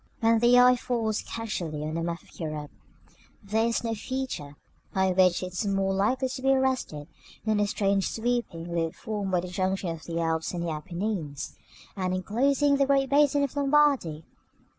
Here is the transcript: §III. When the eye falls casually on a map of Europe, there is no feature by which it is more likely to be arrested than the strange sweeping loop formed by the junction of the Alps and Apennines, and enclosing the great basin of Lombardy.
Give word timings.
§III. 0.25 0.31
When 0.31 0.39
the 0.39 0.57
eye 0.57 0.75
falls 0.77 1.21
casually 1.21 1.83
on 1.85 1.95
a 1.95 2.01
map 2.01 2.23
of 2.23 2.39
Europe, 2.39 2.71
there 3.43 3.67
is 3.67 3.83
no 3.83 3.93
feature 3.93 4.55
by 4.95 5.11
which 5.11 5.43
it 5.43 5.53
is 5.53 5.67
more 5.67 5.93
likely 5.93 6.27
to 6.27 6.41
be 6.41 6.49
arrested 6.49 7.07
than 7.45 7.57
the 7.57 7.67
strange 7.67 8.09
sweeping 8.09 8.73
loop 8.75 8.95
formed 8.95 9.29
by 9.31 9.41
the 9.41 9.47
junction 9.47 9.89
of 9.91 10.05
the 10.05 10.19
Alps 10.19 10.53
and 10.55 10.67
Apennines, 10.67 11.55
and 11.95 12.15
enclosing 12.15 12.77
the 12.77 12.87
great 12.87 13.11
basin 13.11 13.43
of 13.43 13.55
Lombardy. 13.55 14.23